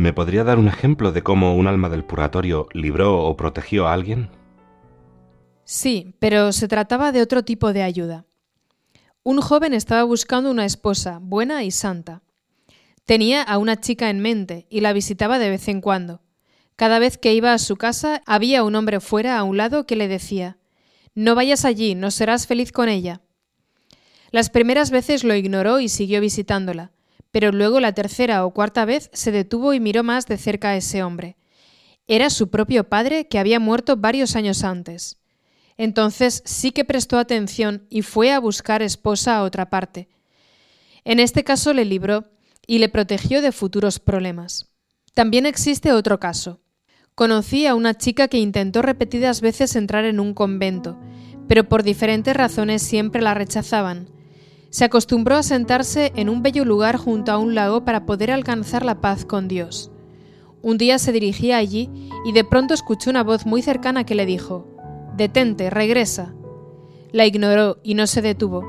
¿Me 0.00 0.14
podría 0.14 0.44
dar 0.44 0.58
un 0.58 0.66
ejemplo 0.66 1.12
de 1.12 1.22
cómo 1.22 1.54
un 1.54 1.66
alma 1.66 1.90
del 1.90 2.06
purgatorio 2.06 2.68
libró 2.72 3.22
o 3.22 3.36
protegió 3.36 3.86
a 3.86 3.92
alguien? 3.92 4.30
Sí, 5.64 6.14
pero 6.18 6.52
se 6.52 6.68
trataba 6.68 7.12
de 7.12 7.20
otro 7.20 7.44
tipo 7.44 7.74
de 7.74 7.82
ayuda. 7.82 8.24
Un 9.24 9.42
joven 9.42 9.74
estaba 9.74 10.02
buscando 10.04 10.50
una 10.50 10.64
esposa 10.64 11.18
buena 11.20 11.64
y 11.64 11.70
santa. 11.70 12.22
Tenía 13.04 13.42
a 13.42 13.58
una 13.58 13.78
chica 13.78 14.08
en 14.08 14.20
mente 14.20 14.66
y 14.70 14.80
la 14.80 14.94
visitaba 14.94 15.38
de 15.38 15.50
vez 15.50 15.68
en 15.68 15.82
cuando. 15.82 16.22
Cada 16.76 16.98
vez 16.98 17.18
que 17.18 17.34
iba 17.34 17.52
a 17.52 17.58
su 17.58 17.76
casa 17.76 18.22
había 18.24 18.64
un 18.64 18.76
hombre 18.76 19.00
fuera 19.00 19.36
a 19.36 19.44
un 19.44 19.58
lado 19.58 19.84
que 19.84 19.96
le 19.96 20.08
decía 20.08 20.56
No 21.14 21.34
vayas 21.34 21.66
allí, 21.66 21.94
no 21.94 22.10
serás 22.10 22.46
feliz 22.46 22.72
con 22.72 22.88
ella. 22.88 23.20
Las 24.30 24.48
primeras 24.48 24.90
veces 24.90 25.24
lo 25.24 25.34
ignoró 25.34 25.78
y 25.78 25.90
siguió 25.90 26.22
visitándola, 26.22 26.90
pero 27.30 27.52
luego 27.52 27.80
la 27.80 27.92
tercera 27.92 28.44
o 28.44 28.52
cuarta 28.52 28.84
vez 28.84 29.10
se 29.12 29.32
detuvo 29.32 29.72
y 29.72 29.80
miró 29.80 30.02
más 30.02 30.26
de 30.26 30.36
cerca 30.36 30.70
a 30.70 30.76
ese 30.76 31.02
hombre. 31.02 31.36
Era 32.06 32.30
su 32.30 32.50
propio 32.50 32.88
padre 32.88 33.28
que 33.28 33.38
había 33.38 33.60
muerto 33.60 33.96
varios 33.96 34.34
años 34.34 34.64
antes. 34.64 35.18
Entonces 35.76 36.42
sí 36.44 36.72
que 36.72 36.84
prestó 36.84 37.18
atención 37.18 37.86
y 37.88 38.02
fue 38.02 38.32
a 38.32 38.40
buscar 38.40 38.82
esposa 38.82 39.36
a 39.36 39.44
otra 39.44 39.70
parte. 39.70 40.08
En 41.04 41.20
este 41.20 41.44
caso 41.44 41.72
le 41.72 41.84
libró 41.84 42.30
y 42.66 42.78
le 42.78 42.88
protegió 42.88 43.42
de 43.42 43.52
futuros 43.52 43.98
problemas. 43.98 44.66
También 45.14 45.46
existe 45.46 45.92
otro 45.92 46.20
caso. 46.20 46.60
Conocí 47.14 47.66
a 47.66 47.74
una 47.74 47.94
chica 47.94 48.28
que 48.28 48.38
intentó 48.38 48.82
repetidas 48.82 49.40
veces 49.40 49.76
entrar 49.76 50.04
en 50.04 50.20
un 50.20 50.34
convento, 50.34 50.98
pero 51.48 51.68
por 51.68 51.82
diferentes 51.82 52.36
razones 52.36 52.82
siempre 52.82 53.22
la 53.22 53.34
rechazaban 53.34 54.19
se 54.70 54.84
acostumbró 54.84 55.36
a 55.36 55.42
sentarse 55.42 56.12
en 56.14 56.28
un 56.28 56.42
bello 56.42 56.64
lugar 56.64 56.96
junto 56.96 57.32
a 57.32 57.38
un 57.38 57.54
lago 57.54 57.84
para 57.84 58.06
poder 58.06 58.30
alcanzar 58.30 58.84
la 58.84 59.00
paz 59.00 59.24
con 59.24 59.48
Dios. 59.48 59.90
Un 60.62 60.78
día 60.78 60.98
se 60.98 61.12
dirigía 61.12 61.56
allí 61.56 61.90
y 62.24 62.32
de 62.32 62.44
pronto 62.44 62.72
escuchó 62.72 63.10
una 63.10 63.24
voz 63.24 63.46
muy 63.46 63.62
cercana 63.62 64.04
que 64.04 64.14
le 64.14 64.26
dijo, 64.26 64.68
Detente, 65.16 65.70
regresa. 65.70 66.34
La 67.12 67.26
ignoró 67.26 67.78
y 67.82 67.94
no 67.94 68.06
se 68.06 68.22
detuvo. 68.22 68.64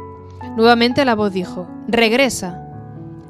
Nuevamente 0.57 1.05
la 1.05 1.15
voz 1.15 1.33
dijo, 1.33 1.67
Regresa. 1.87 2.67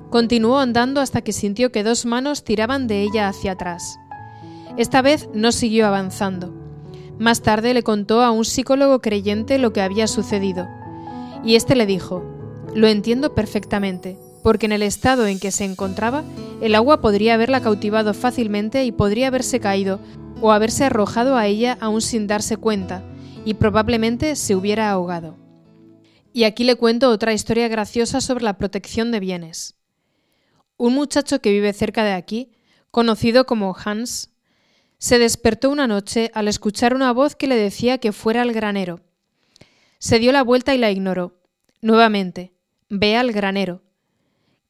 Continuó 0.10 0.60
andando 0.60 1.02
hasta 1.02 1.22
que 1.22 1.34
sintió 1.34 1.72
que 1.72 1.84
dos 1.84 2.06
manos 2.06 2.44
tiraban 2.44 2.88
de 2.88 3.02
ella 3.02 3.28
hacia 3.28 3.54
atrás. 3.54 3.98
Esta 4.78 5.02
vez 5.02 5.30
no 5.34 5.52
siguió 5.52 5.88
avanzando. 5.88 6.54
Más 7.20 7.42
tarde 7.42 7.74
le 7.74 7.84
contó 7.84 8.22
a 8.22 8.32
un 8.32 8.46
psicólogo 8.46 9.00
creyente 9.02 9.58
lo 9.58 9.74
que 9.74 9.82
había 9.82 10.08
sucedido, 10.08 10.68
y 11.44 11.56
éste 11.56 11.76
le 11.76 11.86
dijo, 11.86 12.24
lo 12.74 12.88
entiendo 12.88 13.36
perfectamente, 13.36 14.18
porque 14.44 14.66
en 14.66 14.72
el 14.72 14.84
estado 14.84 15.28
en 15.28 15.40
que 15.40 15.52
se 15.52 15.66
encontraba, 15.66 16.24
el 16.62 16.76
agua 16.76 17.02
podría 17.02 17.36
haberla 17.36 17.62
cautivado 17.62 18.14
fácilmente 18.14 18.86
y 18.86 18.92
podría 18.92 19.28
haberse 19.28 19.60
caído 19.60 20.00
o 20.42 20.52
haberse 20.52 20.86
arrojado 20.86 21.36
a 21.38 21.48
ella 21.48 21.78
aún 21.80 22.02
sin 22.02 22.28
darse 22.28 22.58
cuenta, 22.58 23.04
y 23.46 23.56
probablemente 23.56 24.36
se 24.36 24.56
hubiera 24.56 24.90
ahogado. 24.90 25.38
Y 26.34 26.44
aquí 26.46 26.64
le 26.64 26.76
cuento 26.76 27.10
otra 27.10 27.34
historia 27.34 27.68
graciosa 27.68 28.22
sobre 28.22 28.44
la 28.44 28.58
protección 28.58 29.12
de 29.12 29.20
bienes. 29.20 29.76
Un 30.78 30.96
muchacho 30.96 31.42
que 31.42 31.52
vive 31.52 31.74
cerca 31.74 32.04
de 32.04 32.14
aquí, 32.14 32.52
conocido 32.90 33.46
como 33.46 33.76
Hans, 33.76 34.32
se 34.98 35.20
despertó 35.20 35.70
una 35.70 35.88
noche 35.88 36.32
al 36.34 36.48
escuchar 36.48 36.96
una 36.96 37.12
voz 37.12 37.36
que 37.36 37.48
le 37.48 37.56
decía 37.56 37.98
que 37.98 38.12
fuera 38.12 38.44
al 38.44 38.54
granero. 38.54 39.02
Se 40.00 40.20
dio 40.20 40.32
la 40.32 40.44
vuelta 40.44 40.74
y 40.74 40.78
la 40.78 40.92
ignoró. 40.92 41.40
Nuevamente, 41.82 42.54
Ve 42.94 43.16
al 43.16 43.32
granero. 43.32 43.82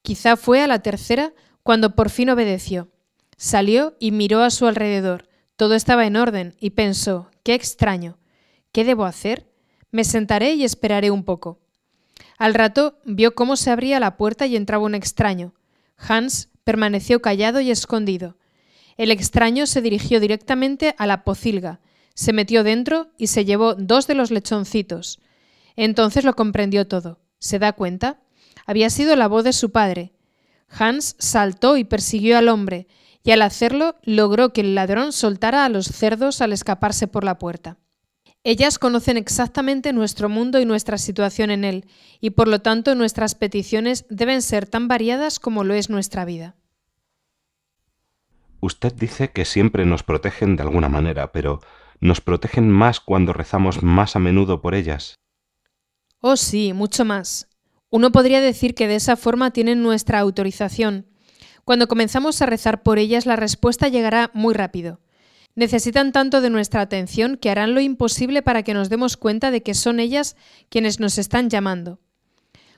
Quizá 0.03 0.37
fue 0.37 0.61
a 0.61 0.67
la 0.67 0.83
tercera 0.83 1.33
cuando 1.63 1.95
por 1.95 2.11
fin 2.11 2.29
obedeció. 2.29 2.87
Salió 3.35 3.95
y 3.99 4.11
miró 4.11 4.43
a 4.43 4.51
su 4.51 4.67
alrededor. 4.67 5.27
Todo 5.55 5.73
estaba 5.73 6.05
en 6.05 6.15
orden 6.15 6.55
y 6.59 6.69
pensó, 6.69 7.31
qué 7.41 7.55
extraño. 7.55 8.19
¿Qué 8.71 8.85
debo 8.85 9.05
hacer? 9.05 9.47
Me 9.89 10.03
sentaré 10.03 10.53
y 10.53 10.63
esperaré 10.63 11.09
un 11.09 11.23
poco. 11.23 11.61
Al 12.37 12.53
rato 12.53 12.99
vio 13.05 13.33
cómo 13.33 13.55
se 13.55 13.71
abría 13.71 13.99
la 13.99 14.17
puerta 14.17 14.45
y 14.45 14.55
entraba 14.55 14.85
un 14.85 14.93
extraño. 14.93 15.55
Hans 15.97 16.49
permaneció 16.63 17.23
callado 17.23 17.59
y 17.59 17.71
escondido. 17.71 18.37
El 18.97 19.09
extraño 19.09 19.65
se 19.65 19.81
dirigió 19.81 20.19
directamente 20.19 20.93
a 20.99 21.07
la 21.07 21.23
pocilga, 21.23 21.79
se 22.13 22.33
metió 22.33 22.63
dentro 22.63 23.09
y 23.17 23.27
se 23.27 23.45
llevó 23.45 23.73
dos 23.73 24.05
de 24.05 24.13
los 24.13 24.29
lechoncitos. 24.29 25.19
Entonces 25.75 26.23
lo 26.23 26.35
comprendió 26.35 26.87
todo. 26.87 27.17
¿Se 27.41 27.57
da 27.57 27.74
cuenta? 27.74 28.22
Había 28.68 28.91
sido 28.91 29.16
la 29.16 29.28
voz 29.28 29.44
de 29.44 29.52
su 29.52 29.72
padre. 29.72 30.13
Hans 30.69 31.16
saltó 31.18 31.75
y 31.75 31.84
persiguió 31.84 32.38
al 32.38 32.47
hombre, 32.47 32.88
y 33.24 33.31
al 33.31 33.41
hacerlo 33.41 33.96
logró 34.03 34.53
que 34.53 34.62
el 34.62 34.75
ladrón 34.75 35.12
soltara 35.12 35.66
a 35.66 35.69
los 35.69 35.88
cerdos 35.88 36.41
al 36.41 36.53
escaparse 36.53 37.07
por 37.07 37.24
la 37.24 37.40
puerta. 37.40 37.78
Ellas 38.44 38.78
conocen 38.78 39.18
exactamente 39.18 39.91
nuestro 39.91 40.29
mundo 40.29 40.59
y 40.59 40.66
nuestra 40.66 41.00
situación 41.00 41.50
en 41.50 41.63
él, 41.63 41.85
y 42.19 42.29
por 42.31 42.47
lo 42.47 42.62
tanto 42.62 42.94
nuestras 42.94 43.34
peticiones 43.34 44.06
deben 44.09 44.44
ser 44.44 44.68
tan 44.68 44.88
variadas 44.88 45.40
como 45.40 45.63
lo 45.63 45.73
es 45.73 45.90
nuestra 45.90 46.25
vida. 46.25 46.56
Usted 48.59 48.94
dice 48.94 49.31
que 49.31 49.46
siempre 49.46 49.85
nos 49.88 50.03
protegen 50.03 50.56
de 50.56 50.63
alguna 50.63 50.90
manera, 50.90 51.31
pero 51.31 51.59
¿nos 52.00 52.22
protegen 52.22 52.69
más 52.69 53.00
cuando 53.00 53.34
rezamos 53.34 53.81
más 53.81 54.16
a 54.16 54.19
menudo 54.19 54.62
por 54.62 54.75
ellas? 54.75 55.16
Oh, 56.21 56.37
sí, 56.37 56.71
mucho 56.73 57.03
más. 57.03 57.47
Uno 57.89 58.11
podría 58.11 58.41
decir 58.41 58.75
que 58.75 58.87
de 58.87 58.95
esa 58.95 59.17
forma 59.17 59.51
tienen 59.51 59.81
nuestra 59.81 60.19
autorización. 60.19 61.07
Cuando 61.65 61.87
comenzamos 61.87 62.41
a 62.41 62.45
rezar 62.45 62.83
por 62.83 62.99
ellas, 62.99 63.25
la 63.25 63.35
respuesta 63.35 63.87
llegará 63.87 64.29
muy 64.33 64.53
rápido. 64.53 64.99
Necesitan 65.55 66.11
tanto 66.11 66.39
de 66.39 66.51
nuestra 66.51 66.81
atención 66.81 67.37
que 67.37 67.49
harán 67.49 67.73
lo 67.73 67.81
imposible 67.81 68.43
para 68.43 68.61
que 68.63 68.75
nos 68.75 68.89
demos 68.89 69.17
cuenta 69.17 69.49
de 69.49 69.63
que 69.63 69.73
son 69.73 69.99
ellas 69.99 70.35
quienes 70.69 70.99
nos 70.99 71.17
están 71.17 71.49
llamando. 71.49 71.99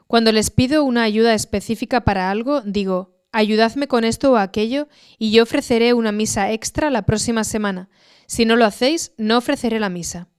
Cuando 0.07 0.31
les 0.31 0.49
pido 0.49 0.83
una 0.85 1.03
ayuda 1.03 1.33
específica 1.33 2.05
para 2.05 2.31
algo, 2.31 2.61
digo, 2.61 3.13
ayudadme 3.31 3.87
con 3.87 4.05
esto 4.05 4.31
o 4.31 4.37
aquello 4.37 4.87
y 5.19 5.31
yo 5.31 5.43
ofreceré 5.43 5.93
una 5.93 6.13
misa 6.13 6.51
extra 6.51 6.89
la 6.89 7.01
próxima 7.01 7.43
semana. 7.43 7.89
Si 8.25 8.45
no 8.45 8.55
lo 8.55 8.65
hacéis, 8.65 9.11
no 9.17 9.37
ofreceré 9.37 9.79
la 9.79 9.89
misa. 9.89 10.29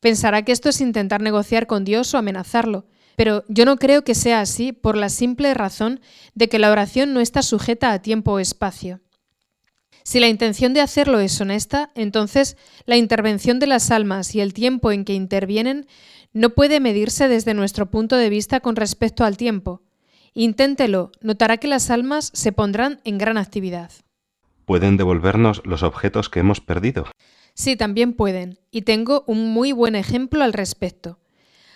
Pensará 0.00 0.42
que 0.42 0.52
esto 0.52 0.68
es 0.70 0.80
intentar 0.80 1.20
negociar 1.20 1.66
con 1.66 1.84
Dios 1.84 2.12
o 2.14 2.18
amenazarlo, 2.18 2.86
pero 3.16 3.44
yo 3.48 3.66
no 3.66 3.76
creo 3.76 4.02
que 4.02 4.14
sea 4.14 4.40
así 4.40 4.72
por 4.72 4.96
la 4.96 5.10
simple 5.10 5.52
razón 5.52 6.00
de 6.34 6.48
que 6.48 6.58
la 6.58 6.70
oración 6.70 7.12
no 7.12 7.20
está 7.20 7.42
sujeta 7.42 7.92
a 7.92 8.00
tiempo 8.00 8.32
o 8.32 8.38
espacio. 8.38 9.00
Si 10.02 10.18
la 10.18 10.28
intención 10.28 10.72
de 10.72 10.80
hacerlo 10.80 11.20
es 11.20 11.38
honesta, 11.40 11.90
entonces 11.94 12.56
la 12.86 12.96
intervención 12.96 13.58
de 13.58 13.66
las 13.66 13.90
almas 13.90 14.34
y 14.34 14.40
el 14.40 14.54
tiempo 14.54 14.90
en 14.90 15.04
que 15.04 15.12
intervienen 15.12 15.86
no 16.32 16.50
puede 16.50 16.80
medirse 16.80 17.28
desde 17.28 17.54
nuestro 17.54 17.90
punto 17.90 18.16
de 18.16 18.30
vista 18.30 18.60
con 18.60 18.76
respecto 18.76 19.24
al 19.24 19.36
tiempo. 19.36 19.82
Inténtelo, 20.32 21.12
notará 21.20 21.58
que 21.58 21.68
las 21.68 21.90
almas 21.90 22.30
se 22.32 22.52
pondrán 22.52 23.00
en 23.04 23.18
gran 23.18 23.36
actividad. 23.36 23.90
¿Pueden 24.64 24.96
devolvernos 24.96 25.60
los 25.64 25.82
objetos 25.82 26.28
que 26.28 26.40
hemos 26.40 26.60
perdido? 26.60 27.04
Sí, 27.60 27.76
también 27.76 28.14
pueden, 28.14 28.58
y 28.70 28.82
tengo 28.82 29.22
un 29.26 29.50
muy 29.52 29.72
buen 29.72 29.94
ejemplo 29.94 30.42
al 30.42 30.54
respecto. 30.54 31.18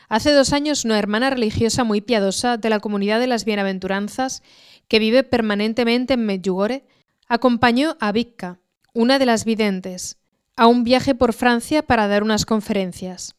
Hace 0.09 0.33
dos 0.33 0.55
años 0.55 0.87
una 0.87 0.99
hermana 0.99 1.29
religiosa 1.29 1.85
muy 1.85 2.01
piadosa 2.01 2.57
de 2.57 2.71
la 2.71 2.81
comunidad 2.81 3.21
de 3.21 3.27
las 3.27 3.45
bienaventuranzas, 3.45 4.43
que 4.89 4.99
vive 4.99 5.25
permanentemente 5.25 6.15
en 6.15 6.25
Medjugorje, 6.25 6.87
acompañó 7.29 7.99
a 8.01 8.13
Vicka, 8.13 8.61
una 8.95 9.19
de 9.19 9.27
las 9.27 9.45
videntes, 9.45 10.17
a 10.57 10.69
un 10.69 10.85
viaje 10.85 11.15
por 11.15 11.35
Francia 11.35 11.83
para 11.83 12.09
dar 12.09 12.23
unas 12.23 12.47
conferencias. 12.47 13.35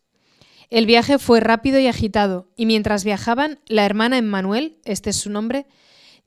El 0.70 0.86
viaje 0.86 1.18
fue 1.18 1.40
rápido 1.40 1.80
y 1.80 1.88
agitado, 1.88 2.52
y 2.56 2.68
mientras 2.68 3.04
viajaban, 3.04 3.58
la 3.66 3.88
hermana 3.88 4.20
Emmanuel, 4.20 4.78
este 4.86 5.10
es 5.10 5.16
su 5.16 5.32
nombre, 5.32 5.66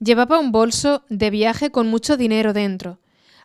llevaba 0.00 0.40
un 0.40 0.50
bolso 0.50 1.04
de 1.10 1.30
viaje 1.30 1.70
con 1.70 1.86
mucho 1.86 2.16
dinero 2.16 2.52
dentro, 2.52 2.98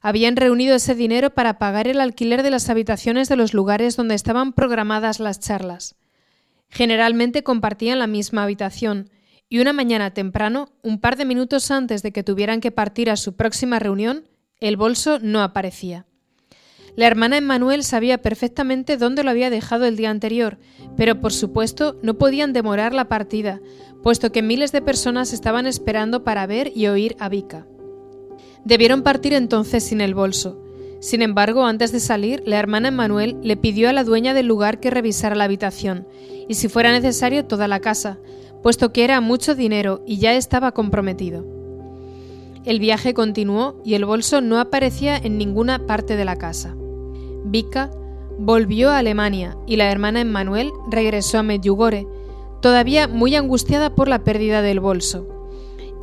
habían 0.03 0.35
reunido 0.35 0.75
ese 0.75 0.95
dinero 0.95 1.33
para 1.33 1.57
pagar 1.57 1.87
el 1.87 2.01
alquiler 2.01 2.43
de 2.43 2.51
las 2.51 2.69
habitaciones 2.69 3.29
de 3.29 3.37
los 3.37 3.53
lugares 3.53 3.95
donde 3.95 4.15
estaban 4.15 4.51
programadas 4.51 5.21
las 5.21 5.39
charlas. 5.39 5.95
Generalmente 6.69 7.41
compartían 7.41 7.99
la 7.99 8.07
misma 8.07 8.43
habitación, 8.43 9.09
y 9.47 9.59
una 9.59 9.71
mañana 9.71 10.11
temprano, 10.11 10.69
un 10.81 10.99
par 10.99 11.15
de 11.15 11.25
minutos 11.25 11.71
antes 11.71 12.03
de 12.03 12.11
que 12.11 12.23
tuvieran 12.23 12.59
que 12.59 12.71
partir 12.71 13.09
a 13.09 13.15
su 13.15 13.35
próxima 13.35 13.79
reunión, 13.79 14.27
el 14.59 14.75
bolso 14.75 15.19
no 15.19 15.41
aparecía. 15.41 16.05
La 16.97 17.07
hermana 17.07 17.37
Emmanuel 17.37 17.83
sabía 17.83 18.21
perfectamente 18.21 18.97
dónde 18.97 19.23
lo 19.23 19.29
había 19.29 19.49
dejado 19.49 19.85
el 19.85 19.95
día 19.95 20.09
anterior, 20.09 20.59
pero 20.97 21.21
por 21.21 21.31
supuesto 21.31 21.97
no 22.03 22.15
podían 22.17 22.51
demorar 22.51 22.93
la 22.93 23.07
partida, 23.07 23.61
puesto 24.03 24.33
que 24.33 24.41
miles 24.41 24.73
de 24.73 24.81
personas 24.81 25.31
estaban 25.31 25.65
esperando 25.65 26.25
para 26.25 26.45
ver 26.45 26.71
y 26.75 26.87
oír 26.87 27.15
a 27.19 27.29
Vika. 27.29 27.65
Debieron 28.65 29.01
partir 29.01 29.33
entonces 29.33 29.83
sin 29.83 30.01
el 30.01 30.13
bolso. 30.13 30.59
Sin 30.99 31.21
embargo, 31.21 31.65
antes 31.65 31.91
de 31.91 31.99
salir, 31.99 32.43
la 32.45 32.59
hermana 32.59 32.87
Emmanuel 32.87 33.37
le 33.43 33.57
pidió 33.57 33.89
a 33.89 33.93
la 33.93 34.05
dueña 34.05 34.33
del 34.33 34.47
lugar 34.47 34.79
que 34.79 34.89
revisara 34.89 35.35
la 35.35 35.43
habitación, 35.43 36.07
y 36.47 36.53
si 36.53 36.69
fuera 36.69 36.91
necesario 36.93 37.45
toda 37.45 37.67
la 37.67 37.81
casa, 37.81 38.19
puesto 38.61 38.93
que 38.93 39.03
era 39.03 39.19
mucho 39.19 39.53
dinero 39.53 40.01
y 40.07 40.17
ya 40.17 40.33
estaba 40.33 40.71
comprometido. 40.71 41.45
El 42.63 42.79
viaje 42.79 43.13
continuó 43.13 43.81
y 43.83 43.95
el 43.95 44.05
bolso 44.05 44.39
no 44.39 44.59
aparecía 44.59 45.17
en 45.17 45.37
ninguna 45.37 45.85
parte 45.85 46.15
de 46.15 46.23
la 46.23 46.37
casa. 46.37 46.73
Vika 47.43 47.91
volvió 48.39 48.89
a 48.89 48.99
Alemania 48.99 49.57
y 49.67 49.75
la 49.75 49.91
hermana 49.91 50.21
Emmanuel 50.21 50.71
regresó 50.89 51.37
a 51.39 51.43
Medjugorje, 51.43 52.07
todavía 52.61 53.09
muy 53.09 53.35
angustiada 53.35 53.93
por 53.93 54.07
la 54.07 54.23
pérdida 54.23 54.61
del 54.61 54.79
bolso. 54.79 55.27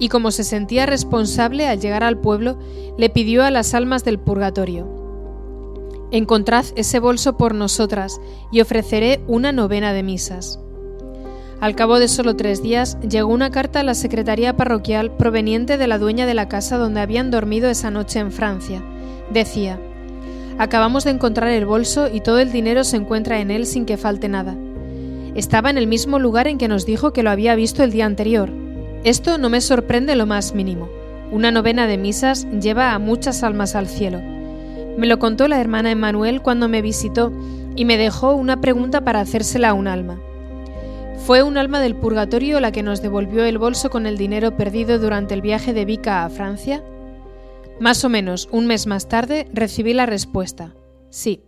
Y 0.01 0.09
como 0.09 0.33
se 0.33 0.43
sentía 0.43 0.87
responsable 0.87 1.69
al 1.69 1.79
llegar 1.79 2.03
al 2.03 2.19
pueblo, 2.19 2.59
le 2.99 3.09
pidió 3.09 3.45
a 3.45 3.53
las 3.53 3.75
almas 3.75 4.03
del 4.03 4.19
purgatorio, 4.19 5.01
Encontrad 6.13 6.65
ese 6.75 6.99
bolso 6.99 7.37
por 7.37 7.55
nosotras 7.55 8.21
y 8.51 8.61
ofreceré 8.61 9.21
una 9.29 9.53
novena 9.53 9.93
de 9.93 10.03
misas. 10.03 10.59
Al 11.61 11.77
cabo 11.77 12.01
de 12.01 12.09
solo 12.09 12.35
tres 12.35 12.63
días 12.63 12.99
llegó 13.01 13.33
una 13.33 13.51
carta 13.51 13.81
a 13.81 13.85
la 13.85 13.95
Secretaría 13.95 14.57
Parroquial 14.57 15.13
proveniente 15.13 15.79
de 15.79 15.87
la 15.87 15.99
dueña 15.99 16.27
de 16.27 16.35
la 16.35 16.49
casa 16.49 16.79
donde 16.79 17.01
habían 17.01 17.31
dormido 17.31 17.71
esa 17.71 17.93
noche 17.93 18.19
en 18.19 18.33
Francia. 18.33 18.83
Decía, 19.33 19.79
Acabamos 20.59 21.05
de 21.05 21.11
encontrar 21.11 21.51
el 21.51 21.65
bolso 21.65 22.09
y 22.13 22.21
todo 22.21 22.41
el 22.41 22.51
dinero 22.51 22.83
se 22.83 22.97
encuentra 22.97 23.41
en 23.41 23.53
él 23.53 23.65
sin 23.65 23.87
que 23.87 23.97
falte 23.97 24.29
nada. 24.29 24.57
Estaba 25.37 25.71
en 25.71 25.79
el 25.79 25.87
mismo 25.87 26.19
lugar 26.19 26.49
en 26.49 26.59
que 26.59 26.67
nos 26.67 26.87
dijo 26.87 27.13
que 27.13 27.23
lo 27.23 27.31
había 27.31 27.55
visto 27.55 27.85
el 27.85 27.93
día 27.93 28.07
anterior. 28.07 28.51
Esto 29.03 29.39
no 29.39 29.49
me 29.49 29.63
sorprende 29.63 30.15
lo 30.15 30.27
más 30.27 30.55
mínimo. 30.55 30.91
Una 31.31 31.51
novena 31.51 31.87
de 31.87 31.97
misas 31.97 32.47
lleva 32.51 32.93
a 32.93 32.99
muchas 32.99 33.43
almas 33.43 33.75
al 33.75 33.89
cielo. 33.89 34.21
Me 34.99 35.07
lo 35.07 35.19
contó 35.19 35.49
la 35.49 35.59
hermana 35.59 35.91
Emmanuel 35.91 36.43
cuando 36.43 36.69
me 36.69 36.83
visitó 36.83 37.33
y 37.77 37.87
me 37.87 37.97
dejó 37.97 38.35
una 38.35 38.61
pregunta 38.61 39.01
para 39.01 39.21
hacérsela 39.21 39.71
a 39.71 39.75
un 39.75 39.89
alma. 39.89 40.21
¿Fue 41.25 41.43
un 41.43 41.57
alma 41.57 41.81
del 41.81 41.97
purgatorio 41.97 42.61
la 42.61 42.73
que 42.73 42.83
nos 42.83 43.01
devolvió 43.01 43.45
el 43.45 43.57
bolso 43.57 43.89
con 43.89 44.07
el 44.07 44.19
dinero 44.19 44.57
perdido 44.59 44.99
durante 44.99 45.33
el 45.33 45.41
viaje 45.41 45.73
de 45.73 45.87
Vica 45.87 46.27
a 46.27 46.29
Francia? 46.29 46.85
Más 47.79 48.05
o 48.05 48.11
menos 48.11 48.49
un 48.53 48.67
mes 48.67 48.87
más 48.87 49.09
tarde 49.09 49.49
recibí 49.55 49.95
la 49.95 50.05
respuesta. 50.05 50.75
Sí. 51.09 51.43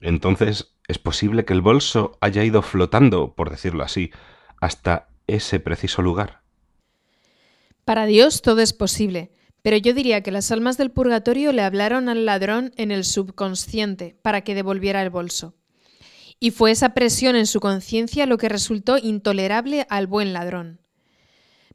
Entonces, 0.00 0.74
¿es 0.86 0.98
posible 0.98 1.46
que 1.46 1.54
el 1.54 1.62
bolso 1.62 2.18
haya 2.20 2.44
ido 2.44 2.60
flotando, 2.60 3.34
por 3.34 3.48
decirlo 3.48 3.84
así, 3.84 4.10
hasta 4.60 5.08
ese 5.26 5.60
preciso 5.60 6.02
lugar? 6.02 6.42
Para 7.88 8.04
Dios 8.04 8.42
todo 8.42 8.60
es 8.60 8.74
posible, 8.74 9.30
pero 9.62 9.78
yo 9.78 9.94
diría 9.94 10.22
que 10.22 10.30
las 10.30 10.52
almas 10.52 10.76
del 10.76 10.90
purgatorio 10.90 11.52
le 11.52 11.62
hablaron 11.62 12.10
al 12.10 12.26
ladrón 12.26 12.70
en 12.76 12.90
el 12.90 13.02
subconsciente 13.02 14.14
para 14.20 14.42
que 14.42 14.54
devolviera 14.54 15.00
el 15.00 15.08
bolso. 15.08 15.54
Y 16.38 16.50
fue 16.50 16.70
esa 16.70 16.90
presión 16.90 17.34
en 17.34 17.46
su 17.46 17.60
conciencia 17.60 18.26
lo 18.26 18.36
que 18.36 18.50
resultó 18.50 18.98
intolerable 18.98 19.86
al 19.88 20.06
buen 20.06 20.34
ladrón. 20.34 20.82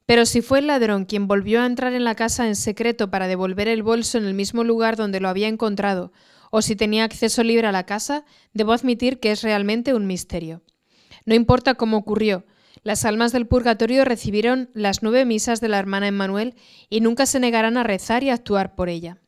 Pero 0.05 0.27
si 0.27 0.43
fue 0.43 0.59
el 0.59 0.67
ladrón 0.67 1.05
quien 1.05 1.27
volvió 1.27 1.63
a 1.63 1.65
entrar 1.65 1.93
en 1.93 2.03
la 2.03 2.13
casa 2.13 2.47
en 2.47 2.55
secreto 2.55 3.09
para 3.09 3.27
devolver 3.27 3.67
el 3.67 3.81
bolso 3.81 4.19
en 4.19 4.25
el 4.25 4.35
mismo 4.35 4.63
lugar 4.63 4.97
donde 4.97 5.19
lo 5.19 5.29
había 5.29 5.47
encontrado, 5.47 6.11
o 6.51 6.61
si 6.61 6.75
tenía 6.75 7.05
acceso 7.05 7.41
libre 7.41 7.65
a 7.65 7.71
la 7.71 7.87
casa, 7.87 8.23
debo 8.53 8.73
admitir 8.73 9.19
que 9.19 9.31
es 9.31 9.41
realmente 9.41 9.95
un 9.95 10.05
misterio. 10.05 10.61
No 11.25 11.33
importa 11.33 11.73
cómo 11.73 11.97
ocurrió, 11.97 12.45
las 12.83 13.05
almas 13.05 13.31
del 13.31 13.47
purgatorio 13.47 14.03
recibieron 14.03 14.69
las 14.73 15.03
nueve 15.03 15.25
misas 15.25 15.61
de 15.61 15.69
la 15.69 15.79
hermana 15.79 16.07
Emmanuel 16.07 16.55
y 16.89 16.99
nunca 16.99 17.25
se 17.25 17.39
negarán 17.39 17.77
a 17.77 17.83
rezar 17.83 18.23
y 18.23 18.29
a 18.29 18.33
actuar 18.33 18.75
por 18.75 18.89
ella. 18.89 19.21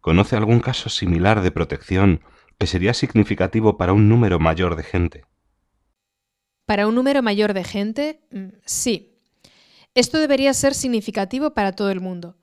¿Conoce 0.00 0.36
algún 0.36 0.60
caso 0.60 0.90
similar 0.90 1.40
de 1.40 1.52
protección 1.52 2.20
que 2.58 2.66
sería 2.66 2.94
significativo 2.94 3.76
para 3.76 3.92
un 3.92 4.08
número 4.08 4.38
mayor 4.38 4.76
de 4.76 4.82
gente? 4.82 5.24
Para 6.66 6.88
un 6.88 6.94
número 6.94 7.22
mayor 7.22 7.54
de 7.54 7.64
gente, 7.64 8.20
mm, 8.30 8.48
sí. 8.64 9.18
Esto 9.94 10.18
debería 10.18 10.52
ser 10.52 10.74
significativo 10.74 11.54
para 11.54 11.72
todo 11.72 11.90
el 11.90 12.00
mundo. 12.00 12.36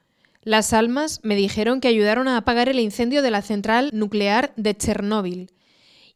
Las 0.44 0.74
almas 0.74 1.20
me 1.24 1.36
dijeron 1.36 1.82
que 1.82 1.88
ayudaron 1.88 2.28
a 2.28 2.38
apagar 2.38 2.70
el 2.70 2.80
incendio 2.80 3.22
de 3.22 3.32
la 3.32 3.42
central 3.42 3.90
nuclear 3.94 4.54
de 4.56 4.76
Chernóbil 4.76 5.52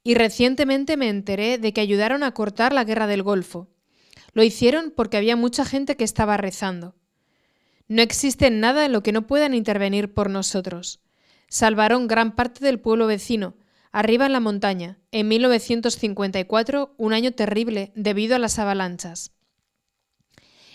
y 0.05 0.13
recientemente 0.13 0.97
me 0.97 1.09
enteré 1.09 1.57
de 1.57 1.73
que 1.73 1.81
ayudaron 1.81 2.21
a 2.21 2.31
cortar 2.31 2.73
la 2.73 2.83
guerra 2.83 3.07
del 3.07 3.23
Golfo. 3.23 3.69
Lo 4.33 4.43
hicieron 4.43 4.93
porque 4.95 5.17
había 5.17 5.35
mucha 5.35 5.65
gente 5.65 5.97
que 5.97 6.03
estaba 6.03 6.37
rezando. 6.37 6.93
No 7.87 8.03
existe 8.03 8.51
nada 8.51 8.85
en 8.85 8.91
lo 8.91 9.01
que 9.01 9.11
no 9.11 9.25
puedan 9.25 9.55
intervenir 9.55 10.13
por 10.13 10.29
nosotros. 10.29 11.01
Salvaron 11.49 12.07
gran 12.07 12.35
parte 12.35 12.63
del 12.63 12.79
pueblo 12.79 13.07
vecino, 13.07 13.55
arriba 13.91 14.27
en 14.27 14.33
la 14.33 14.39
montaña, 14.39 14.99
en 15.11 15.27
1954, 15.27 16.93
un 16.97 17.13
año 17.13 17.31
terrible 17.31 17.91
debido 17.95 18.35
a 18.35 18.39
las 18.39 18.59
avalanchas. 18.59 19.31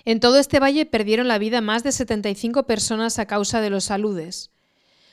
En 0.04 0.18
todo 0.18 0.40
este 0.40 0.58
valle 0.58 0.86
perdieron 0.86 1.28
la 1.28 1.38
vida 1.38 1.60
más 1.60 1.84
de 1.84 1.92
75 1.92 2.66
personas 2.66 3.20
a 3.20 3.26
causa 3.26 3.60
de 3.60 3.70
los 3.70 3.92
aludes. 3.92 4.50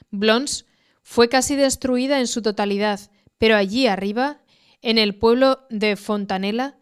Blons 0.09 0.65
fue 1.03 1.29
casi 1.29 1.55
destruida 1.55 2.19
en 2.19 2.25
su 2.25 2.41
totalidad, 2.41 3.11
pero 3.37 3.55
allí 3.55 3.87
arriba, 3.87 4.41
en 4.81 4.97
el 4.97 5.15
pueblo 5.15 5.65
de 5.69 5.95
Fontanela, 5.95 6.77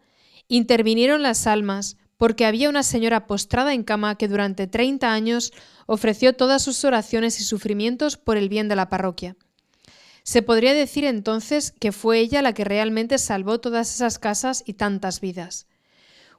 intervinieron 0.48 1.22
las 1.22 1.46
almas 1.46 1.96
porque 2.16 2.46
había 2.46 2.68
una 2.68 2.82
señora 2.82 3.26
postrada 3.26 3.74
en 3.74 3.82
cama 3.82 4.16
que 4.16 4.28
durante 4.28 4.66
30 4.66 5.12
años 5.12 5.52
ofreció 5.86 6.34
todas 6.34 6.62
sus 6.62 6.84
oraciones 6.84 7.40
y 7.40 7.44
sufrimientos 7.44 8.16
por 8.16 8.36
el 8.36 8.48
bien 8.48 8.68
de 8.68 8.76
la 8.76 8.88
parroquia. 8.88 9.36
Se 10.22 10.42
podría 10.42 10.74
decir 10.74 11.04
entonces 11.04 11.72
que 11.78 11.92
fue 11.92 12.18
ella 12.18 12.42
la 12.42 12.52
que 12.52 12.64
realmente 12.64 13.18
salvó 13.18 13.60
todas 13.60 13.94
esas 13.94 14.18
casas 14.18 14.64
y 14.66 14.74
tantas 14.74 15.20
vidas. 15.20 15.66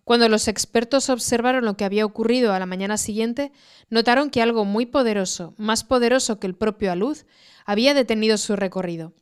Cuando 0.03 0.29
los 0.29 0.47
expertos 0.47 1.09
observaron 1.09 1.65
lo 1.65 1.75
que 1.77 1.85
había 1.85 2.05
ocurrido 2.05 2.53
a 2.53 2.59
la 2.59 2.65
mañana 2.65 2.97
siguiente, 2.97 3.51
notaron 3.89 4.29
que 4.29 4.41
algo 4.41 4.65
muy 4.65 4.85
poderoso, 4.85 5.53
más 5.57 5.83
poderoso 5.83 6.39
que 6.39 6.47
el 6.47 6.55
propio 6.55 6.91
alud, 6.91 7.17
había 7.65 7.93
detenido 7.93 8.37
su 8.37 8.55
recorrido. 8.55 9.13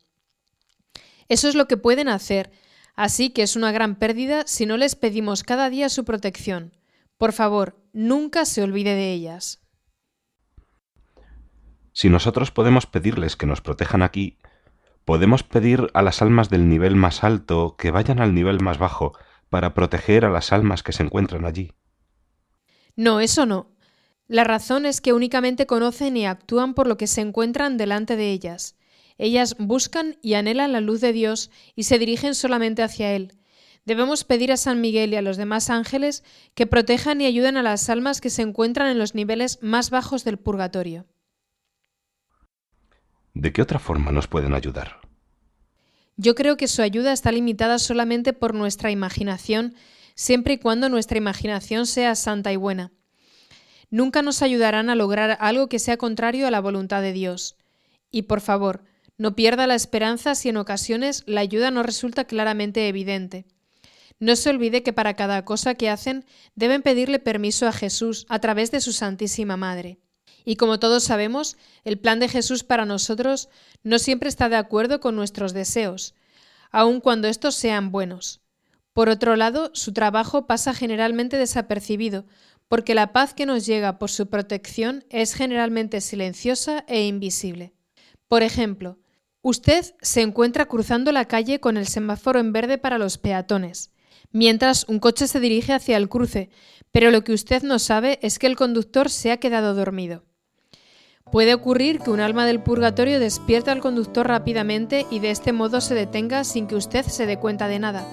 Eso 1.27 1.47
es 1.47 1.55
lo 1.55 1.67
que 1.67 1.77
pueden 1.77 2.07
hacer, 2.07 2.51
así 2.95 3.29
que 3.29 3.43
es 3.43 3.55
una 3.55 3.71
gran 3.71 3.95
pérdida 3.95 4.43
si 4.45 4.65
no 4.65 4.77
les 4.77 4.95
pedimos 4.95 5.43
cada 5.43 5.69
día 5.69 5.89
su 5.89 6.05
protección. 6.05 6.75
Por 7.17 7.33
favor, 7.33 7.81
nunca 7.93 8.45
se 8.45 8.61
olvide 8.61 8.93
de 8.93 9.11
ellas. 9.13 9.61
Si 11.93 12.09
nosotros 12.09 12.51
podemos 12.51 12.85
pedirles 12.85 13.37
que 13.37 13.45
nos 13.45 13.61
protejan 13.61 14.01
aquí, 14.01 14.37
podemos 15.05 15.43
pedir 15.43 15.89
a 15.93 16.01
las 16.01 16.21
almas 16.21 16.49
del 16.49 16.67
nivel 16.67 16.95
más 16.95 17.23
alto 17.23 17.75
que 17.77 17.91
vayan 17.91 18.19
al 18.19 18.33
nivel 18.33 18.61
más 18.61 18.77
bajo 18.77 19.13
para 19.49 19.73
proteger 19.73 20.25
a 20.25 20.29
las 20.29 20.51
almas 20.51 20.83
que 20.83 20.91
se 20.91 21.03
encuentran 21.03 21.45
allí. 21.45 21.71
No, 22.95 23.19
eso 23.19 23.45
no. 23.45 23.71
La 24.27 24.43
razón 24.43 24.85
es 24.85 25.01
que 25.01 25.13
únicamente 25.13 25.67
conocen 25.67 26.17
y 26.17 26.25
actúan 26.25 26.73
por 26.73 26.87
lo 26.87 26.97
que 26.97 27.07
se 27.07 27.21
encuentran 27.21 27.77
delante 27.77 28.15
de 28.15 28.31
ellas. 28.31 28.75
Ellas 29.17 29.55
buscan 29.57 30.17
y 30.21 30.33
anhelan 30.33 30.73
la 30.73 30.81
luz 30.81 31.01
de 31.01 31.13
Dios 31.13 31.51
y 31.75 31.83
se 31.83 31.99
dirigen 31.99 32.35
solamente 32.35 32.83
hacia 32.83 33.13
Él. 33.13 33.33
Debemos 33.85 34.23
pedir 34.23 34.51
a 34.51 34.57
San 34.57 34.81
Miguel 34.81 35.13
y 35.13 35.15
a 35.15 35.21
los 35.21 35.37
demás 35.37 35.69
ángeles 35.69 36.23
que 36.55 36.65
protejan 36.65 37.21
y 37.21 37.25
ayuden 37.25 37.55
a 37.55 37.63
las 37.63 37.89
almas 37.89 38.19
que 38.19 38.31
se 38.31 38.41
encuentran 38.41 38.89
en 38.89 38.97
los 38.97 39.13
niveles 39.13 39.59
más 39.61 39.91
bajos 39.91 40.23
del 40.23 40.37
purgatorio. 40.37 41.05
¿De 43.35 43.53
qué 43.53 43.61
otra 43.61 43.79
forma 43.79 44.11
nos 44.11 44.27
pueden 44.27 44.53
ayudar? 44.53 45.01
Yo 46.17 46.33
creo 46.33 46.57
que 46.57 46.67
su 46.67 46.81
ayuda 46.81 47.11
está 47.11 47.31
limitada 47.31 47.77
solamente 47.77 48.33
por 48.33 48.55
nuestra 48.55 48.89
imaginación, 48.89 49.75
siempre 50.15 50.53
y 50.53 50.57
cuando 50.57 50.89
nuestra 50.89 51.17
imaginación 51.17 51.85
sea 51.85 52.15
santa 52.15 52.53
y 52.53 52.55
buena. 52.55 52.91
Nunca 53.91 54.21
nos 54.21 54.41
ayudarán 54.41 54.89
a 54.89 54.95
lograr 54.95 55.37
algo 55.41 55.67
que 55.67 55.79
sea 55.79 55.97
contrario 55.97 56.47
a 56.47 56.51
la 56.51 56.61
voluntad 56.61 57.01
de 57.01 57.13
Dios. 57.13 57.55
Y 58.09 58.23
por 58.23 58.41
favor, 58.41 58.83
no 59.17 59.35
pierda 59.35 59.67
la 59.67 59.75
esperanza 59.75 60.35
si 60.35 60.49
en 60.49 60.57
ocasiones 60.57 61.23
la 61.25 61.41
ayuda 61.41 61.71
no 61.71 61.83
resulta 61.83 62.25
claramente 62.25 62.87
evidente. 62.87 63.45
No 64.19 64.35
se 64.35 64.49
olvide 64.49 64.83
que 64.83 64.93
para 64.93 65.15
cada 65.15 65.43
cosa 65.45 65.75
que 65.75 65.89
hacen 65.89 66.25
deben 66.55 66.81
pedirle 66.81 67.19
permiso 67.19 67.67
a 67.67 67.73
Jesús 67.73 68.25
a 68.29 68.39
través 68.39 68.71
de 68.71 68.81
su 68.81 68.93
Santísima 68.93 69.57
Madre. 69.57 69.99
Y 70.45 70.57
como 70.57 70.79
todos 70.79 71.03
sabemos, 71.03 71.57
el 71.83 71.97
plan 71.97 72.19
de 72.19 72.29
Jesús 72.29 72.63
para 72.63 72.85
nosotros 72.85 73.49
no 73.83 73.99
siempre 73.99 74.29
está 74.29 74.47
de 74.47 74.55
acuerdo 74.55 74.99
con 74.99 75.15
nuestros 75.15 75.53
deseos, 75.53 76.13
aun 76.71 77.01
cuando 77.01 77.27
estos 77.27 77.55
sean 77.55 77.91
buenos. 77.91 78.41
Por 78.93 79.09
otro 79.09 79.35
lado, 79.35 79.71
su 79.73 79.91
trabajo 79.91 80.45
pasa 80.45 80.73
generalmente 80.73 81.37
desapercibido, 81.37 82.25
porque 82.67 82.95
la 82.95 83.11
paz 83.11 83.33
que 83.33 83.45
nos 83.45 83.65
llega 83.65 83.97
por 83.97 84.09
su 84.09 84.27
protección 84.27 85.03
es 85.09 85.33
generalmente 85.33 85.99
silenciosa 85.99 86.85
e 86.87 87.05
invisible. 87.05 87.73
Por 88.27 88.43
ejemplo, 88.43 88.97
usted 89.47 89.93
se 90.01 90.21
encuentra 90.23 90.65
cruzando 90.65 91.11
la 91.11 91.25
calle 91.25 91.59
con 91.59 91.77
el 91.77 91.85
semáforo 91.85 92.39
en 92.39 92.51
verde 92.51 92.79
para 92.79 92.97
los 92.97 93.19
peatones, 93.19 93.91
mientras 94.31 94.85
un 94.89 94.97
coche 94.97 95.27
se 95.27 95.39
dirige 95.39 95.71
hacia 95.71 95.97
el 95.97 96.09
cruce, 96.09 96.49
pero 96.91 97.11
lo 97.11 97.23
que 97.23 97.31
usted 97.31 97.61
no 97.61 97.77
sabe 97.77 98.17
es 98.23 98.39
que 98.39 98.47
el 98.47 98.55
conductor 98.55 99.07
se 99.07 99.31
ha 99.31 99.37
quedado 99.37 99.75
dormido. 99.75 100.23
Puede 101.31 101.53
ocurrir 101.53 101.99
que 101.99 102.09
un 102.09 102.21
alma 102.21 102.47
del 102.47 102.63
purgatorio 102.63 103.19
despierta 103.19 103.71
al 103.71 103.81
conductor 103.81 104.27
rápidamente 104.27 105.05
y 105.11 105.19
de 105.19 105.29
este 105.29 105.53
modo 105.53 105.79
se 105.79 105.93
detenga 105.93 106.43
sin 106.43 106.65
que 106.65 106.75
usted 106.75 107.05
se 107.05 107.27
dé 107.27 107.37
cuenta 107.37 107.67
de 107.67 107.77
nada. 107.77 108.03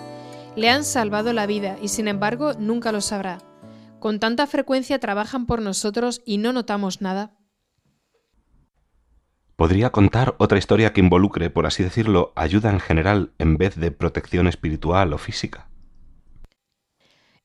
Le 0.54 0.68
han 0.68 0.84
salvado 0.84 1.32
la 1.32 1.46
vida 1.46 1.78
y 1.80 1.88
sin 1.88 2.08
embargo 2.08 2.52
nunca 2.58 2.92
lo 2.92 3.00
sabrá. 3.00 3.38
Con 4.00 4.20
tanta 4.20 4.46
frecuencia 4.46 4.98
trabajan 4.98 5.46
por 5.46 5.62
nosotros 5.62 6.20
y 6.26 6.36
no 6.36 6.52
notamos 6.52 7.00
nada. 7.00 7.32
Podría 9.56 9.90
contar 9.90 10.34
otra 10.38 10.58
historia 10.58 10.92
que 10.92 11.00
involucre, 11.00 11.50
por 11.50 11.66
así 11.66 11.82
decirlo, 11.82 12.32
ayuda 12.36 12.70
en 12.70 12.80
general 12.80 13.32
en 13.38 13.56
vez 13.58 13.76
de 13.76 13.90
protección 13.90 14.46
espiritual 14.46 15.12
o 15.12 15.18
física. 15.18 15.68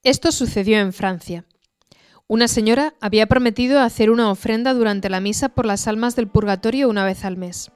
Esto 0.04 0.32
sucedió 0.32 0.80
en 0.80 0.94
Francia. 0.94 1.46
Una 2.28 2.48
señora 2.48 2.94
había 3.02 3.28
prometido 3.28 3.82
hacer 3.82 4.10
una 4.10 4.32
ofrenda 4.32 4.74
durante 4.74 5.10
la 5.10 5.20
misa 5.20 5.50
por 5.50 5.66
las 5.66 5.88
almas 5.88 6.16
del 6.16 6.28
purgatorio 6.28 6.90
una 6.90 7.06
vez 7.06 7.26
al 7.26 7.38
mes. 7.38 7.72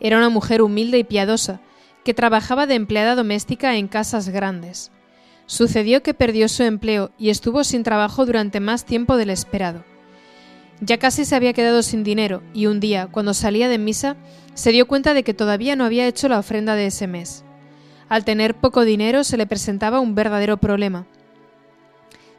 Era 0.00 0.18
una 0.18 0.28
mujer 0.28 0.62
humilde 0.62 0.98
y 0.98 1.04
piadosa, 1.04 1.60
que 2.04 2.14
trabajaba 2.14 2.66
de 2.66 2.74
empleada 2.74 3.14
doméstica 3.14 3.76
en 3.76 3.88
casas 3.88 4.28
grandes. 4.28 4.90
Sucedió 5.46 6.02
que 6.02 6.14
perdió 6.14 6.48
su 6.48 6.62
empleo 6.62 7.12
y 7.18 7.30
estuvo 7.30 7.64
sin 7.64 7.82
trabajo 7.82 8.26
durante 8.26 8.60
más 8.60 8.84
tiempo 8.84 9.16
del 9.16 9.30
esperado. 9.30 9.84
Ya 10.80 10.98
casi 10.98 11.24
se 11.24 11.36
había 11.36 11.52
quedado 11.52 11.82
sin 11.82 12.02
dinero 12.02 12.42
y 12.52 12.66
un 12.66 12.80
día, 12.80 13.08
cuando 13.10 13.34
salía 13.34 13.68
de 13.68 13.78
misa, 13.78 14.16
se 14.54 14.72
dio 14.72 14.86
cuenta 14.86 15.14
de 15.14 15.22
que 15.22 15.34
todavía 15.34 15.76
no 15.76 15.84
había 15.84 16.06
hecho 16.06 16.28
la 16.28 16.38
ofrenda 16.38 16.74
de 16.74 16.86
ese 16.86 17.06
mes. 17.06 17.44
Al 18.08 18.24
tener 18.24 18.54
poco 18.54 18.84
dinero 18.84 19.24
se 19.24 19.36
le 19.36 19.46
presentaba 19.46 20.00
un 20.00 20.14
verdadero 20.14 20.56
problema 20.56 21.06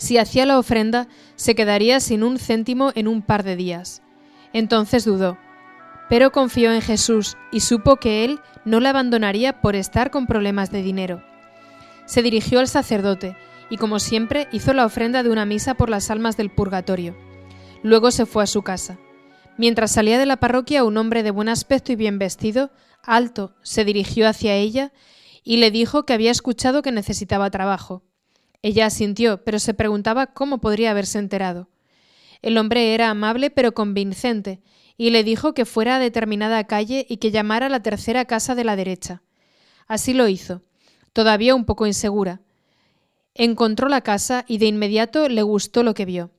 si 0.04 0.18
hacía 0.18 0.46
la 0.46 0.60
ofrenda, 0.60 1.08
se 1.38 1.56
quedaría 1.56 2.02
sin 2.02 2.24
un 2.24 2.38
céntimo 2.38 2.92
en 2.94 3.08
un 3.08 3.22
par 3.22 3.44
de 3.44 3.56
días. 3.56 4.02
Entonces 4.52 5.06
dudó, 5.06 5.38
pero 6.10 6.34
confió 6.34 6.74
en 6.74 6.82
Jesús 6.82 7.38
y 7.54 7.62
supo 7.62 7.96
que 7.96 8.26
él 8.26 8.42
no 8.66 8.82
la 8.82 8.90
abandonaría 8.90 9.62
por 9.62 9.78
estar 9.78 10.12
con 10.12 10.28
problemas 10.28 10.72
de 10.72 10.84
dinero. 10.84 11.24
Se 12.06 12.22
dirigió 12.22 12.60
al 12.60 12.68
sacerdote 12.68 13.38
y, 13.70 13.78
como 13.78 14.00
siempre, 14.00 14.50
hizo 14.52 14.74
la 14.74 14.86
ofrenda 14.86 15.24
de 15.24 15.30
una 15.30 15.46
misa 15.46 15.74
por 15.76 15.90
las 15.90 16.12
almas 16.12 16.36
del 16.36 16.50
purgatorio. 16.50 17.16
Luego 17.84 18.12
se 18.12 18.26
fue 18.26 18.44
a 18.44 18.48
su 18.48 18.64
casa. 18.64 18.98
Mientras 19.58 19.92
salía 19.92 20.18
de 20.18 20.26
la 20.26 20.38
parroquia, 20.38 20.84
un 20.84 20.98
hombre 20.98 21.22
de 21.22 21.32
buen 21.32 21.50
aspecto 21.50 21.92
y 21.92 21.96
bien 21.96 22.18
vestido, 22.18 22.72
alto, 23.04 23.54
se 23.62 23.86
dirigió 23.86 24.28
hacia 24.28 24.56
ella 24.56 24.94
y 25.44 25.58
le 25.58 25.70
dijo 25.70 26.06
que 26.06 26.14
había 26.14 26.32
escuchado 26.32 26.82
que 26.82 26.92
necesitaba 26.92 27.52
trabajo. 27.52 28.02
Ella 28.62 28.86
asintió, 28.86 29.44
pero 29.44 29.60
se 29.60 29.74
preguntaba 29.74 30.28
cómo 30.28 30.60
podría 30.60 30.92
haberse 30.92 31.20
enterado. 31.20 31.70
El 32.42 32.58
hombre 32.58 32.94
era 32.94 33.10
amable 33.10 33.52
pero 33.52 33.74
convincente, 33.74 34.62
y 34.96 35.10
le 35.10 35.24
dijo 35.24 35.54
que 35.54 35.66
fuera 35.66 35.98
a 35.98 36.00
determinada 36.00 36.64
calle 36.66 37.06
y 37.10 37.18
que 37.18 37.32
llamara 37.32 37.66
a 37.66 37.70
la 37.70 37.82
tercera 37.82 38.26
casa 38.26 38.56
de 38.56 38.64
la 38.64 38.78
derecha. 38.78 39.24
Así 39.88 40.14
lo 40.14 40.30
hizo, 40.30 40.62
todavía 41.12 41.56
un 41.56 41.66
poco 41.66 41.86
insegura. 41.86 42.42
Encontró 43.36 43.90
la 43.90 44.02
casa 44.02 44.46
y 44.48 44.60
de 44.60 44.68
inmediato 44.68 45.28
le 45.28 45.42
gustó 45.42 45.84
lo 45.84 45.94
que 45.94 46.06
vio. 46.06 46.32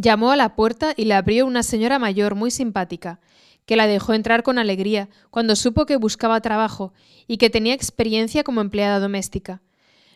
Llamó 0.00 0.32
a 0.32 0.36
la 0.36 0.56
puerta 0.56 0.94
y 0.96 1.04
le 1.04 1.12
abrió 1.12 1.44
una 1.44 1.62
señora 1.62 1.98
mayor 1.98 2.34
muy 2.34 2.50
simpática, 2.50 3.20
que 3.66 3.76
la 3.76 3.86
dejó 3.86 4.14
entrar 4.14 4.42
con 4.42 4.58
alegría 4.58 5.10
cuando 5.28 5.56
supo 5.56 5.84
que 5.84 5.98
buscaba 5.98 6.40
trabajo 6.40 6.94
y 7.26 7.36
que 7.36 7.50
tenía 7.50 7.74
experiencia 7.74 8.42
como 8.42 8.62
empleada 8.62 8.98
doméstica. 8.98 9.60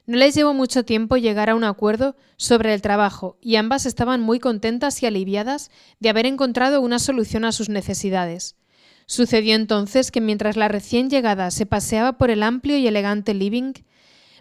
No 0.06 0.16
les 0.16 0.34
llevó 0.34 0.54
mucho 0.54 0.86
tiempo 0.86 1.18
llegar 1.18 1.50
a 1.50 1.54
un 1.54 1.64
acuerdo 1.64 2.16
sobre 2.38 2.72
el 2.72 2.80
trabajo 2.80 3.36
y 3.42 3.56
ambas 3.56 3.84
estaban 3.84 4.22
muy 4.22 4.38
contentas 4.38 5.02
y 5.02 5.06
aliviadas 5.06 5.70
de 6.00 6.08
haber 6.08 6.24
encontrado 6.24 6.80
una 6.80 6.98
solución 6.98 7.44
a 7.44 7.52
sus 7.52 7.68
necesidades. 7.68 8.56
Sucedió 9.04 9.54
entonces 9.54 10.10
que 10.10 10.22
mientras 10.22 10.56
la 10.56 10.68
recién 10.68 11.10
llegada 11.10 11.50
se 11.50 11.66
paseaba 11.66 12.16
por 12.16 12.30
el 12.30 12.42
amplio 12.42 12.78
y 12.78 12.86
elegante 12.86 13.34
living, 13.34 13.74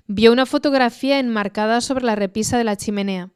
vio 0.08 0.32
una 0.32 0.46
fotografía 0.46 1.20
enmarcada 1.20 1.82
sobre 1.82 2.06
la 2.06 2.16
repisa 2.16 2.58
de 2.58 2.64
la 2.64 2.78
chimenea. 2.78 3.34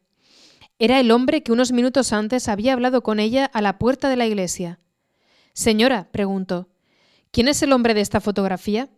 Era 0.80 1.00
el 1.00 1.10
hombre 1.10 1.42
que 1.42 1.52
unos 1.52 1.72
minutos 1.72 2.14
antes 2.14 2.48
había 2.48 2.74
hablado 2.74 3.02
con 3.02 3.20
ella 3.20 3.46
a 3.46 3.62
la 3.62 3.80
puerta 3.80 4.10
de 4.10 4.16
la 4.16 4.28
iglesia. 4.28 4.80
Señora, 5.54 6.10
preguntó, 6.12 6.70
¿quién 7.32 7.48
es 7.48 7.64
el 7.64 7.74
hombre 7.74 7.96
de 7.96 8.02
esta 8.02 8.22
fotografía? 8.22 8.90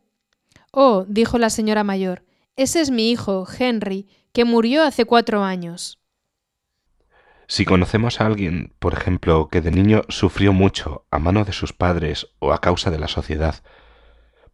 Oh, 0.72 1.06
dijo 1.08 1.38
la 1.38 1.50
señora 1.50 1.86
mayor, 1.86 2.26
ese 2.58 2.82
es 2.82 2.92
mi 2.92 3.10
hijo, 3.10 3.48
Henry, 3.58 4.08
que 4.34 4.44
murió 4.44 4.84
hace 4.84 5.06
cuatro 5.06 5.44
años. 5.44 6.00
Si 7.48 7.64
conocemos 7.64 8.20
a 8.20 8.26
alguien, 8.26 8.74
por 8.80 8.94
ejemplo, 8.94 9.48
que 9.48 9.62
de 9.62 9.72
niño 9.72 10.02
sufrió 10.10 10.52
mucho 10.52 11.06
a 11.10 11.18
mano 11.18 11.46
de 11.46 11.54
sus 11.54 11.72
padres 11.72 12.28
o 12.40 12.52
a 12.52 12.60
causa 12.60 12.92
de 12.92 13.00
la 13.00 13.08
sociedad, 13.08 13.64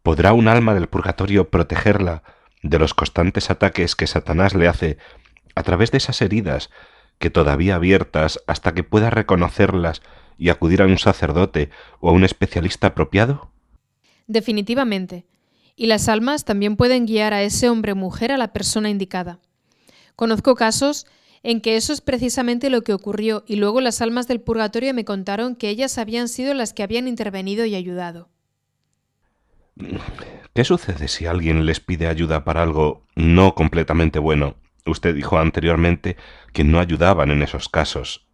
¿podrá 0.04 0.32
un 0.32 0.46
alma 0.46 0.74
del 0.74 0.86
purgatorio 0.86 1.50
protegerla 1.50 2.22
de 2.62 2.78
los 2.78 2.94
constantes 2.94 3.50
ataques 3.50 3.96
que 3.96 4.06
Satanás 4.06 4.54
le 4.54 4.68
hace 4.68 4.98
a 5.56 5.64
través 5.64 5.90
de 5.90 5.98
esas 5.98 6.22
heridas 6.22 6.70
que 7.18 7.30
todavía 7.30 7.76
abiertas 7.76 8.40
hasta 8.46 8.74
que 8.74 8.84
pueda 8.84 9.10
reconocerlas 9.10 10.02
y 10.38 10.50
acudir 10.50 10.82
a 10.82 10.86
un 10.86 10.98
sacerdote 10.98 11.70
o 12.00 12.10
a 12.10 12.12
un 12.12 12.24
especialista 12.24 12.88
apropiado? 12.88 13.50
Definitivamente 14.26 15.24
y 15.76 15.86
las 15.86 16.08
almas 16.08 16.44
también 16.44 16.76
pueden 16.76 17.06
guiar 17.06 17.34
a 17.34 17.42
ese 17.42 17.68
hombre 17.68 17.92
o 17.92 17.96
mujer 17.96 18.32
a 18.32 18.38
la 18.38 18.52
persona 18.52 18.88
indicada. 18.88 19.38
Conozco 20.16 20.54
casos 20.54 21.06
en 21.42 21.60
que 21.60 21.76
eso 21.76 21.92
es 21.92 22.00
precisamente 22.00 22.70
lo 22.70 22.82
que 22.82 22.94
ocurrió 22.94 23.44
y 23.46 23.56
luego 23.56 23.82
las 23.82 24.00
almas 24.00 24.26
del 24.26 24.40
purgatorio 24.40 24.94
me 24.94 25.04
contaron 25.04 25.54
que 25.54 25.68
ellas 25.68 25.98
habían 25.98 26.28
sido 26.28 26.54
las 26.54 26.72
que 26.72 26.82
habían 26.82 27.06
intervenido 27.06 27.66
y 27.66 27.74
ayudado. 27.74 28.30
¿Qué 30.54 30.64
sucede 30.64 31.06
si 31.06 31.26
alguien 31.26 31.66
les 31.66 31.80
pide 31.80 32.08
ayuda 32.08 32.42
para 32.44 32.62
algo 32.62 33.04
no 33.14 33.54
completamente 33.54 34.18
bueno? 34.18 34.56
Usted 34.86 35.14
dijo 35.14 35.38
anteriormente 35.38 36.16
que 36.52 36.64
no 36.64 36.78
ayudaban 36.78 37.30
en 37.30 37.42
esos 37.42 37.68
casos. 37.68 38.26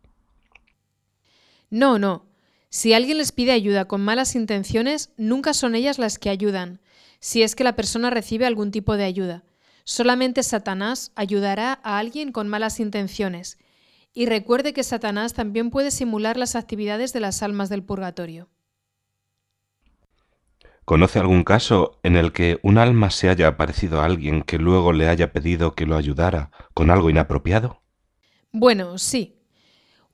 No, 1.71 1.99
no. 1.99 2.27
Si 2.69 2.93
alguien 2.93 3.19
les 3.19 3.33
pide 3.33 3.53
ayuda 3.53 3.87
con 3.87 4.03
malas 4.03 4.35
intenciones, 4.35 5.13
nunca 5.17 5.55
son 5.55 5.75
ellas 5.75 5.99
las 5.99 6.19
que 6.19 6.31
ayudan, 6.31 6.81
si 7.21 7.43
es 7.43 7.55
que 7.55 7.65
la 7.65 7.77
persona 7.77 8.11
recibe 8.11 8.47
algún 8.47 8.71
tipo 8.71 8.97
de 8.97 9.05
ayuda. 9.05 9.45
Solamente 9.85 10.43
Satanás 10.43 11.13
ayudará 11.15 11.81
a 11.83 11.99
alguien 11.99 12.33
con 12.33 12.49
malas 12.49 12.81
intenciones. 12.81 13.59
Y 14.15 14.27
recuerde 14.27 14.73
que 14.73 14.85
Satanás 14.85 15.33
también 15.33 15.71
puede 15.71 15.91
simular 15.91 16.37
las 16.37 16.55
actividades 16.55 17.13
de 17.13 17.21
las 17.21 17.43
almas 17.43 17.69
del 17.69 17.83
purgatorio. 17.83 18.49
¿Conoce 20.85 21.21
algún 21.21 21.45
caso 21.45 22.01
en 22.03 22.17
el 22.17 22.33
que 22.33 22.59
un 22.63 22.77
alma 22.77 23.11
se 23.11 23.29
haya 23.29 23.47
aparecido 23.47 24.01
a 24.01 24.05
alguien 24.05 24.43
que 24.43 24.59
luego 24.59 24.93
le 24.93 25.09
haya 25.09 25.33
pedido 25.33 25.75
que 25.75 25.87
lo 25.87 25.97
ayudara 25.97 26.51
con 26.75 26.91
algo 26.91 27.09
inapropiado? 27.09 27.83
Bueno, 28.51 28.99
sí. 28.99 29.39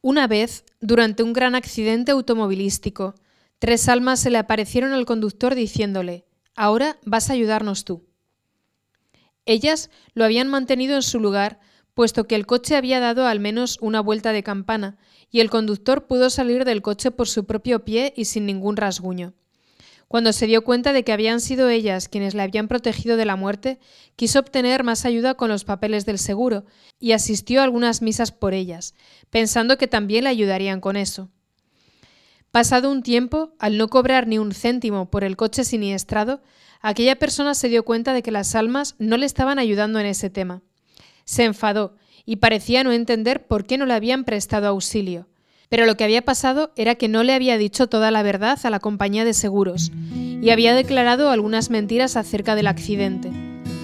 Una 0.02 0.26
vez, 0.26 0.64
durante 0.80 1.22
un 1.22 1.32
gran 1.32 1.54
accidente 1.54 2.12
automovilístico, 2.12 3.14
tres 3.58 3.88
almas 3.88 4.20
se 4.20 4.30
le 4.30 4.38
aparecieron 4.38 4.92
al 4.92 5.06
conductor 5.06 5.54
diciéndole 5.54 6.26
Ahora 6.54 6.98
vas 7.04 7.30
a 7.30 7.32
ayudarnos 7.32 7.84
tú. 7.84 8.06
Ellas 9.46 9.90
lo 10.12 10.24
habían 10.24 10.48
mantenido 10.48 10.96
en 10.96 11.02
su 11.02 11.18
lugar, 11.18 11.60
puesto 11.94 12.26
que 12.26 12.34
el 12.34 12.46
coche 12.46 12.76
había 12.76 13.00
dado 13.00 13.26
al 13.26 13.40
menos 13.40 13.78
una 13.80 14.00
vuelta 14.00 14.32
de 14.32 14.42
campana, 14.42 14.98
y 15.30 15.40
el 15.40 15.48
conductor 15.48 16.06
pudo 16.06 16.28
salir 16.28 16.64
del 16.64 16.82
coche 16.82 17.10
por 17.10 17.26
su 17.26 17.46
propio 17.46 17.84
pie 17.84 18.12
y 18.16 18.26
sin 18.26 18.44
ningún 18.44 18.76
rasguño. 18.76 19.34
Cuando 20.08 20.32
se 20.32 20.46
dio 20.46 20.64
cuenta 20.64 20.94
de 20.94 21.04
que 21.04 21.12
habían 21.12 21.38
sido 21.40 21.68
ellas 21.68 22.08
quienes 22.08 22.34
le 22.34 22.40
habían 22.40 22.66
protegido 22.66 23.18
de 23.18 23.26
la 23.26 23.36
muerte, 23.36 23.78
quiso 24.16 24.40
obtener 24.40 24.82
más 24.82 25.04
ayuda 25.04 25.34
con 25.34 25.50
los 25.50 25.64
papeles 25.64 26.06
del 26.06 26.18
seguro, 26.18 26.64
y 26.98 27.12
asistió 27.12 27.60
a 27.60 27.64
algunas 27.64 28.00
misas 28.00 28.32
por 28.32 28.54
ellas, 28.54 28.94
pensando 29.28 29.76
que 29.76 29.86
también 29.86 30.24
le 30.24 30.30
ayudarían 30.30 30.80
con 30.80 30.96
eso. 30.96 31.28
Pasado 32.50 32.90
un 32.90 33.02
tiempo, 33.02 33.52
al 33.58 33.76
no 33.76 33.88
cobrar 33.88 34.26
ni 34.26 34.38
un 34.38 34.52
céntimo 34.52 35.10
por 35.10 35.24
el 35.24 35.36
coche 35.36 35.62
siniestrado, 35.64 36.40
aquella 36.80 37.16
persona 37.16 37.54
se 37.54 37.68
dio 37.68 37.84
cuenta 37.84 38.14
de 38.14 38.22
que 38.22 38.30
las 38.30 38.54
almas 38.54 38.94
no 38.98 39.18
le 39.18 39.26
estaban 39.26 39.58
ayudando 39.58 40.00
en 40.00 40.06
ese 40.06 40.30
tema. 40.30 40.62
Se 41.26 41.44
enfadó 41.44 41.96
y 42.24 42.36
parecía 42.36 42.82
no 42.82 42.92
entender 42.92 43.46
por 43.46 43.66
qué 43.66 43.76
no 43.76 43.84
le 43.84 43.92
habían 43.92 44.24
prestado 44.24 44.68
auxilio. 44.68 45.28
Pero 45.68 45.86
lo 45.86 45.96
que 45.96 46.04
había 46.04 46.22
pasado 46.22 46.72
era 46.76 46.94
que 46.94 47.08
no 47.08 47.22
le 47.22 47.34
había 47.34 47.58
dicho 47.58 47.88
toda 47.88 48.10
la 48.10 48.22
verdad 48.22 48.58
a 48.62 48.70
la 48.70 48.80
compañía 48.80 49.24
de 49.24 49.34
seguros 49.34 49.92
y 50.40 50.50
había 50.50 50.74
declarado 50.74 51.30
algunas 51.30 51.70
mentiras 51.70 52.16
acerca 52.16 52.54
del 52.54 52.68
accidente. 52.68 53.30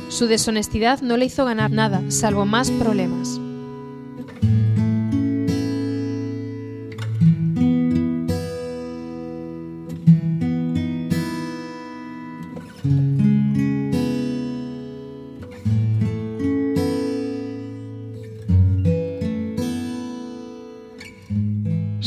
Su 0.09 0.27
deshonestidad 0.27 1.01
no 1.01 1.17
le 1.17 1.27
hizo 1.27 1.45
ganar 1.45 1.71
nada, 1.71 2.03
salvo 2.09 2.47
más 2.47 2.71
problemas. 2.71 3.41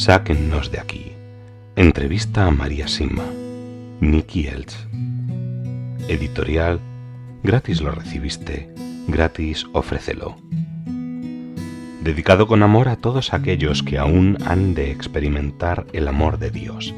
Sáquennos 0.07 0.71
de 0.71 0.79
aquí. 0.79 1.11
Entrevista 1.75 2.45
a 2.45 2.51
María 2.51 2.87
Sima. 2.87 3.25
Nicky 3.99 4.47
Elch. 4.47 4.73
Editorial. 6.07 6.79
Gratis 7.43 7.81
lo 7.81 7.91
recibiste. 7.91 8.73
Gratis 9.09 9.65
ofrécelo. 9.73 10.37
Dedicado 12.05 12.47
con 12.47 12.63
amor 12.63 12.87
a 12.87 12.95
todos 12.95 13.33
aquellos 13.33 13.83
que 13.83 13.97
aún 13.97 14.37
han 14.45 14.75
de 14.75 14.91
experimentar 14.91 15.85
el 15.91 16.07
amor 16.07 16.39
de 16.39 16.51
Dios 16.51 16.95